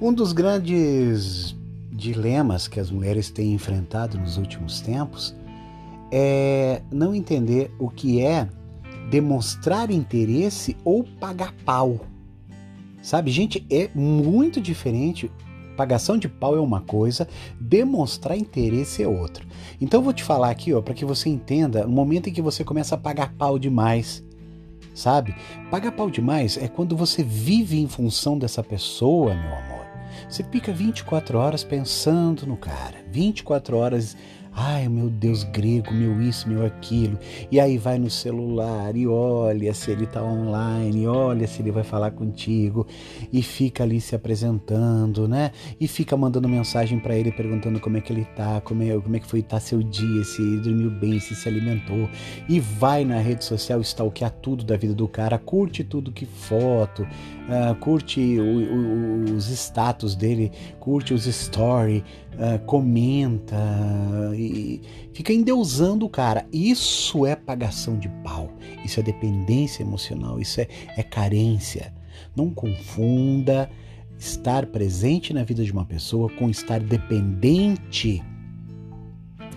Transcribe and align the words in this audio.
Um 0.00 0.12
dos 0.12 0.32
grandes 0.32 1.56
dilemas 1.90 2.68
que 2.68 2.78
as 2.78 2.88
mulheres 2.88 3.30
têm 3.30 3.52
enfrentado 3.52 4.16
nos 4.16 4.36
últimos 4.36 4.80
tempos 4.80 5.34
é 6.12 6.80
não 6.92 7.12
entender 7.12 7.72
o 7.80 7.90
que 7.90 8.20
é 8.20 8.48
demonstrar 9.10 9.90
interesse 9.90 10.76
ou 10.84 11.02
pagar 11.02 11.52
pau. 11.64 12.06
Sabe, 13.02 13.32
gente, 13.32 13.66
é 13.68 13.90
muito 13.92 14.60
diferente. 14.60 15.28
Pagação 15.76 16.16
de 16.16 16.28
pau 16.28 16.56
é 16.56 16.60
uma 16.60 16.80
coisa, 16.80 17.26
demonstrar 17.60 18.38
interesse 18.38 19.02
é 19.02 19.08
outra. 19.08 19.44
Então 19.80 19.98
eu 19.98 20.04
vou 20.04 20.12
te 20.12 20.22
falar 20.22 20.50
aqui, 20.50 20.72
ó, 20.72 20.80
para 20.80 20.94
que 20.94 21.04
você 21.04 21.28
entenda, 21.28 21.84
no 21.84 21.92
momento 21.92 22.28
em 22.28 22.32
que 22.32 22.42
você 22.42 22.62
começa 22.62 22.94
a 22.94 22.98
pagar 22.98 23.32
pau 23.34 23.58
demais, 23.58 24.24
sabe? 24.94 25.34
Pagar 25.72 25.90
pau 25.90 26.08
demais 26.08 26.56
é 26.56 26.68
quando 26.68 26.96
você 26.96 27.22
vive 27.24 27.80
em 27.80 27.88
função 27.88 28.38
dessa 28.38 28.62
pessoa, 28.62 29.34
meu 29.34 29.56
amor. 29.56 29.77
Você 30.28 30.42
fica 30.44 30.72
24 30.72 31.38
horas 31.38 31.62
pensando 31.62 32.46
no 32.46 32.56
cara, 32.56 33.04
24 33.10 33.76
horas 33.76 34.16
Ai, 34.60 34.88
meu 34.88 35.08
Deus 35.08 35.44
grego, 35.44 35.94
meu 35.94 36.20
isso, 36.20 36.48
meu 36.48 36.66
aquilo. 36.66 37.16
E 37.48 37.60
aí 37.60 37.78
vai 37.78 37.96
no 37.96 38.10
celular 38.10 38.96
e 38.96 39.06
olha 39.06 39.72
se 39.72 39.92
ele 39.92 40.02
está 40.02 40.20
online, 40.20 41.06
olha 41.06 41.46
se 41.46 41.62
ele 41.62 41.70
vai 41.70 41.84
falar 41.84 42.10
contigo 42.10 42.84
e 43.32 43.40
fica 43.40 43.84
ali 43.84 44.00
se 44.00 44.16
apresentando, 44.16 45.28
né? 45.28 45.52
E 45.80 45.86
fica 45.86 46.16
mandando 46.16 46.48
mensagem 46.48 46.98
para 46.98 47.16
ele 47.16 47.30
perguntando 47.30 47.78
como 47.78 47.98
é 47.98 48.00
que 48.00 48.12
ele 48.12 48.24
tá, 48.34 48.60
como 48.60 48.82
é, 48.82 48.98
como 48.98 49.14
é 49.14 49.20
que 49.20 49.28
foi 49.28 49.42
tá 49.42 49.60
seu 49.60 49.80
dia, 49.80 50.24
se 50.24 50.42
dormiu 50.56 50.90
bem, 50.90 51.20
se 51.20 51.36
se 51.36 51.48
alimentou. 51.48 52.10
E 52.48 52.58
vai 52.58 53.04
na 53.04 53.20
rede 53.20 53.44
social 53.44 53.80
stalkear 53.80 54.32
tudo 54.42 54.64
da 54.64 54.76
vida 54.76 54.92
do 54.92 55.06
cara, 55.06 55.38
curte 55.38 55.84
tudo 55.84 56.10
que 56.10 56.26
foto, 56.26 57.02
uh, 57.02 57.76
curte 57.76 58.20
o, 58.40 58.42
o, 58.42 59.36
os 59.36 59.48
status 59.50 60.16
dele, 60.16 60.50
curte 60.80 61.14
os 61.14 61.26
stories, 61.26 62.02
uh, 62.38 62.64
comenta 62.64 63.56
e 64.34 64.80
fica 65.12 65.32
endeusando 65.32 66.06
o 66.06 66.08
cara. 66.08 66.46
Isso 66.52 67.26
é 67.26 67.34
pagação 67.34 67.98
de 67.98 68.08
pau, 68.22 68.50
isso 68.84 69.00
é 69.00 69.02
dependência 69.02 69.82
emocional, 69.82 70.40
isso 70.40 70.60
é, 70.60 70.68
é 70.96 71.02
carência. 71.02 71.92
Não 72.34 72.50
confunda 72.50 73.70
estar 74.18 74.66
presente 74.66 75.32
na 75.32 75.44
vida 75.44 75.64
de 75.64 75.72
uma 75.72 75.84
pessoa 75.84 76.28
com 76.30 76.48
estar 76.48 76.80
dependente 76.80 78.22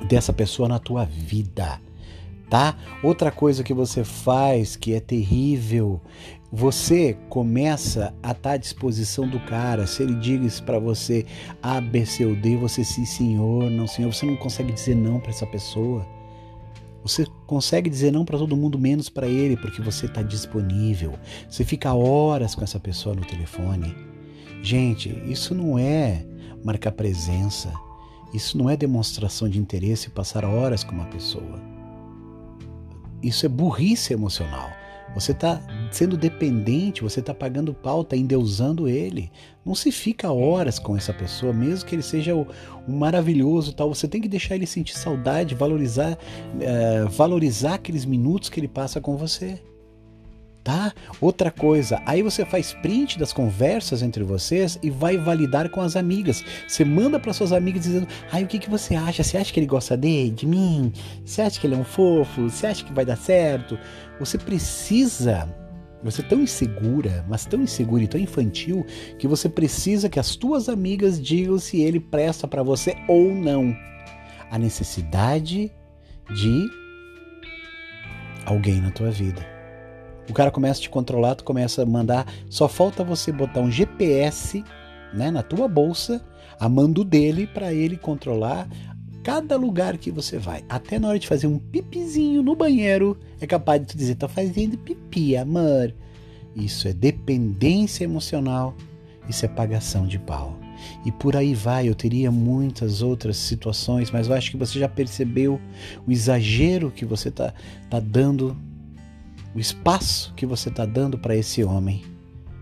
dessa 0.08 0.34
pessoa 0.34 0.68
na 0.68 0.80
tua 0.80 1.06
vida 1.06 1.80
tá? 2.52 2.76
Outra 3.02 3.32
coisa 3.32 3.64
que 3.64 3.74
você 3.74 4.04
faz 4.04 4.76
que 4.76 4.94
é 4.94 5.00
terrível, 5.00 6.02
você 6.52 7.18
começa 7.30 8.14
a 8.22 8.32
estar 8.32 8.34
tá 8.34 8.52
à 8.52 8.58
disposição 8.58 9.26
do 9.26 9.40
cara. 9.40 9.88
Se 9.88 10.04
ele 10.04 10.16
diz 10.16 10.60
para 10.60 10.78
você 10.78 11.26
A, 11.64 11.80
B, 11.80 12.06
C 12.06 12.26
ou 12.26 12.36
D, 12.36 12.58
você 12.58 12.84
sim, 12.84 13.06
senhor, 13.06 13.72
não, 13.72 13.88
senhor. 13.88 14.14
Você 14.14 14.26
não 14.26 14.36
consegue 14.36 14.74
dizer 14.74 14.96
não 14.96 15.18
para 15.18 15.32
essa 15.32 15.48
pessoa. 15.48 16.06
Você 17.04 17.26
consegue 17.48 17.90
dizer 17.90 18.12
não 18.12 18.26
para 18.26 18.38
todo 18.38 18.58
mundo, 18.58 18.78
menos 18.78 19.08
para 19.08 19.28
ele, 19.28 19.56
porque 19.56 19.82
você 19.82 20.06
está 20.06 20.22
disponível. 20.22 21.14
Você 21.50 21.64
fica 21.64 21.94
horas 21.94 22.54
com 22.54 22.66
essa 22.66 22.82
pessoa 22.82 23.16
no 23.16 23.24
telefone. 23.24 23.96
Gente, 24.62 25.10
isso 25.26 25.56
não 25.56 25.80
é 25.80 26.26
marcar 26.66 26.92
presença. 26.92 27.72
Isso 28.34 28.58
não 28.58 28.70
é 28.70 28.76
demonstração 28.76 29.48
de 29.48 29.58
interesse 29.58 30.10
passar 30.10 30.44
horas 30.44 30.84
com 30.84 30.92
uma 30.92 31.06
pessoa. 31.06 31.81
Isso 33.22 33.46
é 33.46 33.50
burrice 33.50 34.14
emocional. 34.14 34.70
Você 35.14 35.34
está 35.34 35.62
sendo 35.92 36.16
dependente, 36.16 37.02
você 37.02 37.20
está 37.20 37.34
pagando 37.34 37.74
pau, 37.74 38.02
está 38.02 38.16
endeusando 38.16 38.88
ele. 38.88 39.30
Não 39.66 39.76
se 39.76 39.92
fica 39.92 40.32
horas 40.32 40.80
com 40.80 40.96
essa 40.96 41.14
pessoa, 41.14 41.52
mesmo 41.52 41.86
que 41.86 41.96
ele 41.96 42.02
seja 42.02 42.34
o, 42.34 42.48
o 42.88 42.92
maravilhoso 42.92 43.74
tal. 43.74 43.94
Você 43.94 44.08
tem 44.08 44.22
que 44.22 44.30
deixar 44.30 44.56
ele 44.56 44.66
sentir 44.66 44.98
saudade, 44.98 45.54
valorizar, 45.54 46.14
uh, 46.14 47.10
valorizar 47.10 47.74
aqueles 47.74 48.06
minutos 48.06 48.48
que 48.48 48.60
ele 48.60 48.70
passa 48.70 49.02
com 49.02 49.18
você 49.18 49.62
tá? 50.64 50.94
Outra 51.20 51.52
coisa, 51.52 52.02
aí 52.06 52.22
você 52.22 52.46
faz 52.46 52.74
print 52.74 53.18
das 53.18 53.34
conversas 53.34 54.02
entre 54.02 54.24
vocês 54.24 54.78
e 54.82 54.90
vai 54.90 55.18
validar 55.18 55.70
com 55.70 55.82
as 55.82 55.96
amigas. 55.96 56.44
Você 56.68 56.86
manda 56.86 57.20
para 57.20 57.34
suas 57.34 57.52
amigas 57.52 57.84
dizendo: 57.84 58.08
"Ai, 58.32 58.44
o 58.44 58.48
que 58.48 58.60
que 58.60 58.70
você 58.70 58.96
acha? 58.96 59.24
Você 59.24 59.38
acha 59.38 59.54
que 59.54 59.60
ele 59.60 59.68
gosta 59.68 59.98
de, 59.98 60.30
de 60.32 60.46
mim? 60.46 60.92
Você 61.26 61.42
acha 61.42 61.60
que 61.60 61.68
ele 61.68 61.76
é 61.76 61.78
um 61.78 61.84
fofo? 61.84 62.50
Você 62.50 62.68
acha 62.68 62.84
que 62.84 62.94
vai 62.94 63.06
dar 63.06 63.18
certo?" 63.18 63.78
Você 64.20 64.38
precisa 64.38 65.50
você 66.04 66.22
é 66.22 66.26
tão 66.26 66.42
insegura, 66.42 67.24
mas 67.30 67.46
tão 67.46 67.62
insegura 67.62 68.04
e 68.04 68.08
tão 68.08 68.20
infantil 68.20 68.86
que 69.20 69.28
você 69.28 69.48
precisa 69.48 70.10
que 70.10 70.20
as 70.20 70.36
tuas 70.36 70.68
amigas 70.68 71.22
digam 71.22 71.60
se 71.60 71.82
ele 71.82 72.00
presta 72.00 72.48
para 72.48 72.64
você 72.64 72.96
ou 73.08 73.34
não. 73.34 73.76
A 74.50 74.58
necessidade 74.58 75.72
de 76.34 76.70
alguém 78.46 78.82
na 78.82 78.90
tua 78.92 79.12
vida. 79.12 79.61
O 80.30 80.34
cara 80.34 80.52
começa 80.52 80.80
a 80.80 80.84
te 80.84 80.90
controlar, 80.90 81.36
tu 81.36 81.44
começa 81.44 81.84
a 81.84 81.86
mandar, 81.86 82.26
só 82.50 82.68
falta 82.68 83.04
você 83.04 83.32
botar 83.32 83.60
um 83.60 83.72
GPS, 83.72 84.64
né, 85.14 85.30
na 85.32 85.44
tua 85.44 85.68
bolsa, 85.68 86.24
a 86.60 86.70
mando 86.70 87.04
dele 87.04 87.48
para 87.48 87.74
ele 87.74 87.98
controlar 87.98 88.68
cada 89.24 89.56
lugar 89.56 89.98
que 89.98 90.12
você 90.12 90.38
vai. 90.38 90.64
Até 90.68 91.00
na 91.00 91.10
hora 91.10 91.20
de 91.20 91.28
fazer 91.28 91.48
um 91.48 91.60
pipizinho 91.60 92.42
no 92.42 92.56
banheiro, 92.56 93.20
é 93.40 93.48
capaz 93.48 93.82
de 93.82 93.88
tu 93.88 93.98
dizer, 93.98 94.16
tô 94.16 94.28
fazendo 94.28 94.78
pipi, 94.78 95.36
amor. 95.36 95.94
Isso 96.56 96.88
é 96.88 96.94
dependência 96.94 98.04
emocional, 98.04 98.76
isso 99.30 99.46
é 99.46 99.48
pagação 99.48 100.06
de 100.08 100.20
pau. 100.20 100.58
E 101.06 101.12
por 101.12 101.36
aí 101.36 101.54
vai, 101.54 101.88
eu 101.88 101.96
teria 101.96 102.32
muitas 102.32 103.02
outras 103.02 103.38
situações, 103.38 104.10
mas 104.10 104.28
eu 104.28 104.34
acho 104.34 104.52
que 104.52 104.58
você 104.58 104.80
já 104.80 104.90
percebeu 104.90 105.62
o 106.08 106.12
exagero 106.12 106.92
que 106.92 107.06
você 107.06 107.30
tá, 107.30 107.54
tá 107.90 108.00
dando 108.00 108.58
o 109.54 109.60
espaço 109.60 110.34
que 110.36 110.46
você 110.46 110.70
está 110.70 110.86
dando 110.86 111.18
para 111.18 111.36
esse 111.36 111.64
homem. 111.64 112.04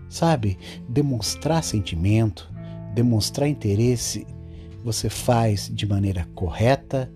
Sabe? 0.08 0.58
Demonstrar 0.88 1.62
sentimento, 1.62 2.50
demonstrar 2.94 3.48
interesse, 3.48 4.26
você 4.84 5.08
faz 5.08 5.70
de 5.72 5.86
maneira 5.86 6.26
correta, 6.34 7.10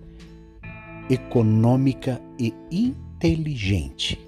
econômica 1.10 2.20
e 2.38 2.54
inteligente, 2.70 4.18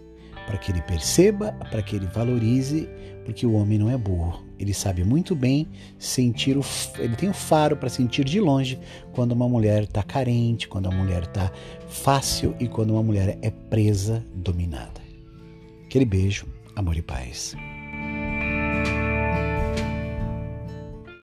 para 0.46 0.58
que 0.58 0.72
ele 0.72 0.82
perceba, 0.82 1.52
para 1.70 1.82
que 1.82 1.96
ele 1.96 2.06
valorize, 2.06 2.88
porque 3.24 3.46
o 3.46 3.52
homem 3.52 3.78
não 3.78 3.90
é 3.90 3.96
burro. 3.96 4.44
Ele 4.58 4.72
sabe 4.72 5.04
muito 5.04 5.34
bem 5.34 5.68
sentir 5.98 6.56
o, 6.56 6.64
ele 6.98 7.14
tem 7.14 7.28
o 7.28 7.34
faro 7.34 7.76
para 7.76 7.88
sentir 7.88 8.24
de 8.24 8.40
longe 8.40 8.78
quando 9.12 9.32
uma 9.32 9.48
mulher 9.48 9.82
está 9.82 10.02
carente, 10.02 10.66
quando 10.66 10.86
a 10.86 10.90
mulher 10.90 11.24
está 11.24 11.52
fácil 11.88 12.54
e 12.58 12.66
quando 12.66 12.90
uma 12.90 13.02
mulher 13.02 13.38
é 13.42 13.50
presa, 13.50 14.24
dominada. 14.34 15.05
Aquele 15.96 16.04
beijo, 16.04 16.46
amor 16.74 16.94
e 16.98 17.00
paz. 17.00 17.56